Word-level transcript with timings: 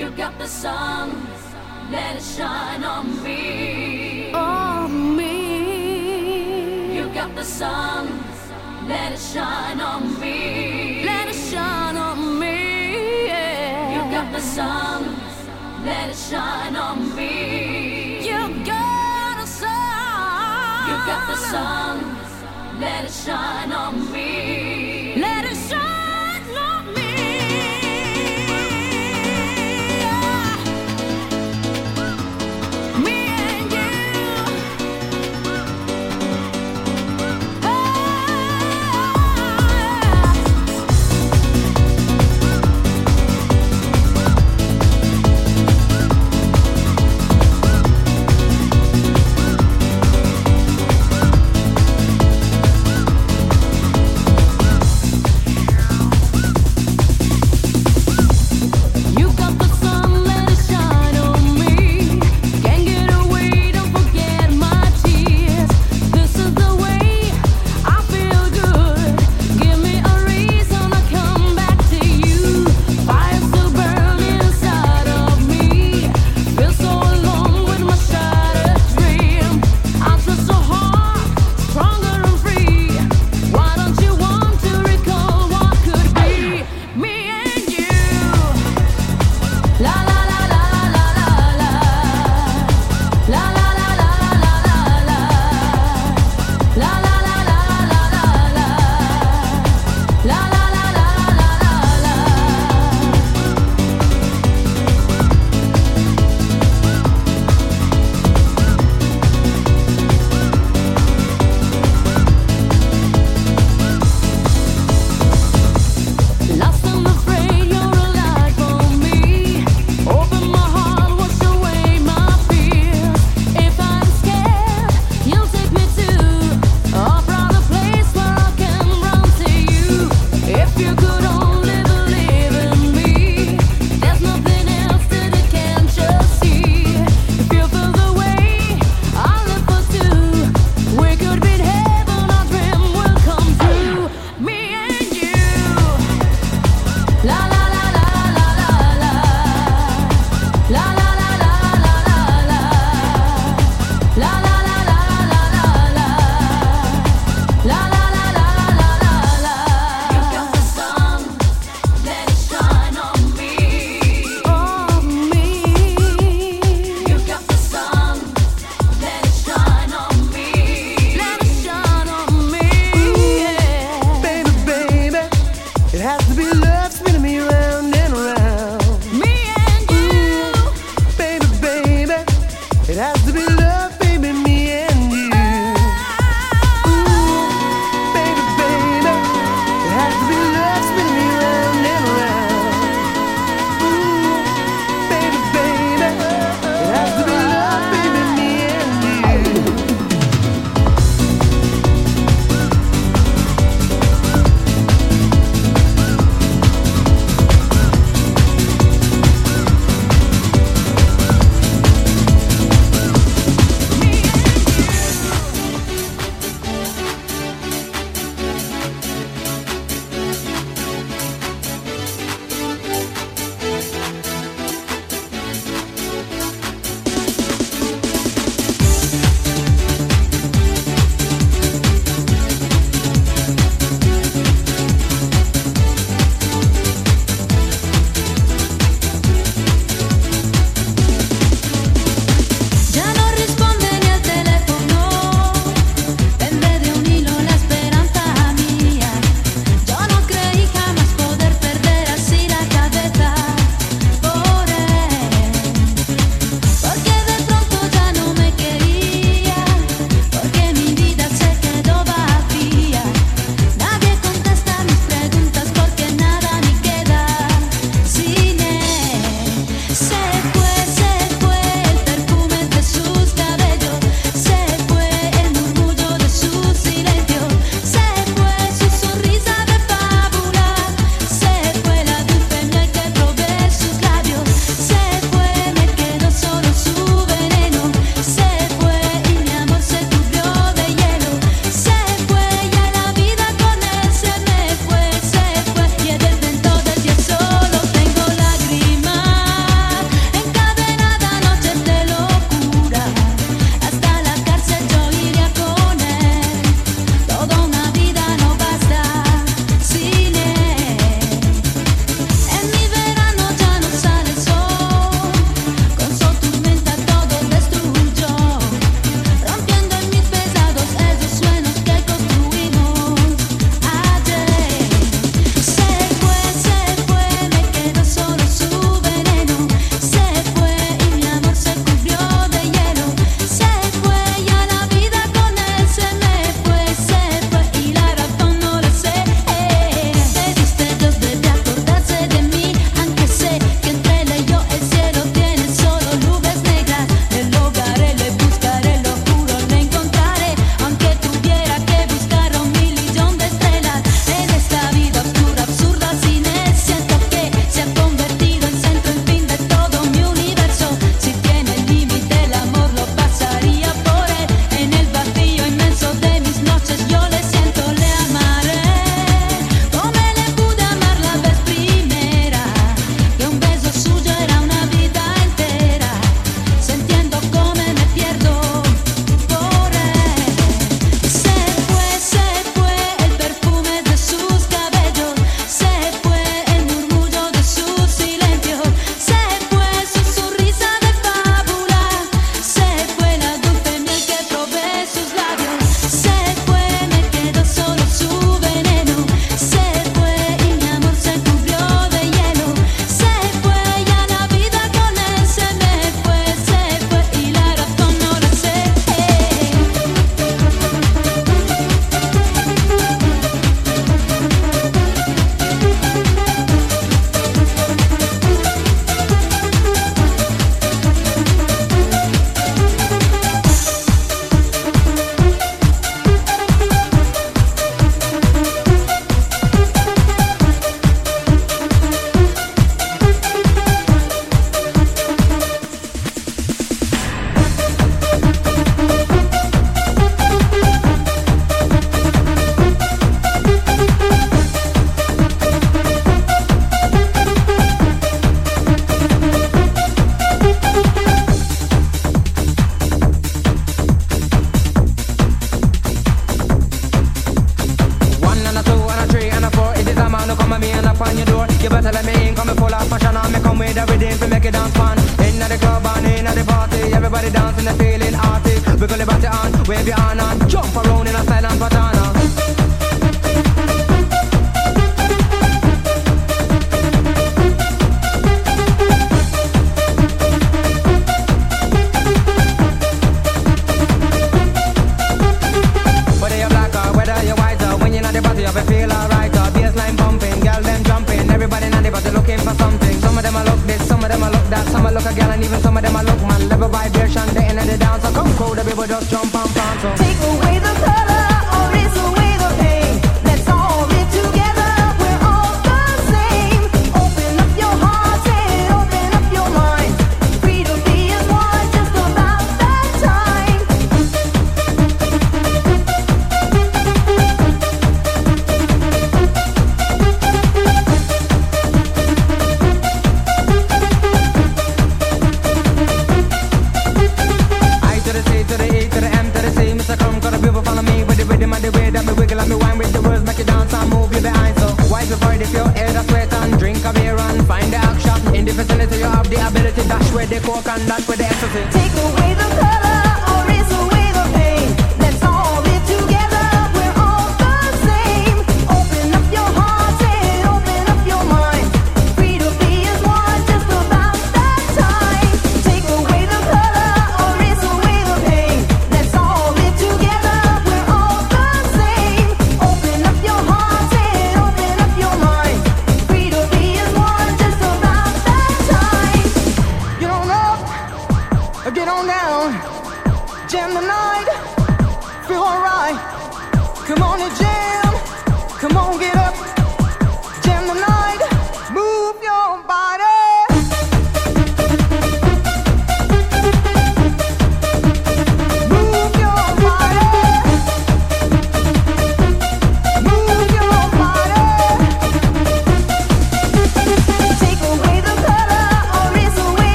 You 0.00 0.08
got 0.12 0.38
the 0.38 0.46
sun, 0.46 1.10
let 1.90 2.16
it 2.16 2.22
shine 2.22 2.82
on 2.82 3.22
me. 3.22 4.32
On 4.32 5.14
me. 5.14 6.96
You 6.96 7.04
got 7.12 7.34
the 7.34 7.44
sun, 7.44 8.08
let 8.88 9.12
it 9.12 9.18
shine 9.18 9.78
on 9.78 10.18
me. 10.18 11.04
Let 11.04 11.28
it 11.28 11.34
shine 11.34 11.98
on 11.98 12.38
me. 12.38 13.26
Yeah. 13.26 14.06
You 14.06 14.10
got 14.10 14.32
the 14.32 14.40
sun, 14.40 15.04
let 15.84 16.08
it 16.08 16.16
shine 16.16 16.76
on 16.76 17.14
me. 17.14 18.26
You 18.26 18.64
got 18.64 19.38
a 19.38 19.46
sun. 19.46 20.88
You 20.88 20.94
got 21.10 21.26
the 21.28 21.36
sun, 21.36 22.16
let 22.80 23.04
it 23.04 23.12
shine 23.12 23.70
on 23.70 24.09
me. 24.09 24.09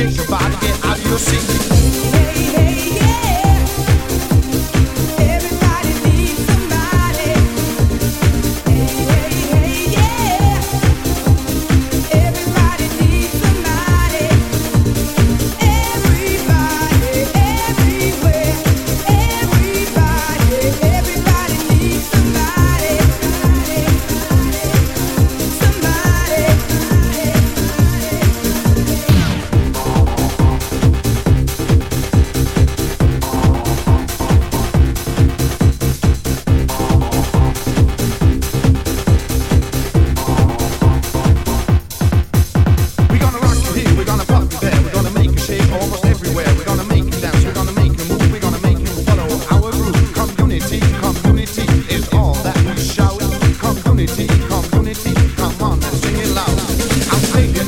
shake 0.00 0.16
your 0.16 0.26
body 0.28 0.56
get 0.60 0.84
out 0.84 0.98
of 0.98 1.06
your 1.06 1.18
seat. 1.18 1.89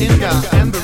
India 0.03 0.33
and 0.53 0.73
the 0.73 0.82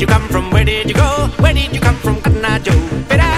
did 0.00 0.08
you 0.08 0.14
come 0.14 0.28
from? 0.28 0.50
Where 0.50 0.64
did 0.64 0.88
you 0.88 0.94
go? 0.94 1.28
Where 1.40 1.52
did 1.52 1.74
you 1.74 1.80
come 1.80 1.96
from, 1.96 2.22
Cotton 2.22 2.42
Eye 2.42 2.58
Joe? 2.60 3.29